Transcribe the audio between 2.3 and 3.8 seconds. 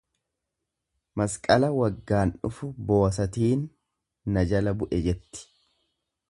dhufu boosatiin